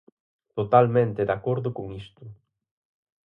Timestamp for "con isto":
1.77-2.23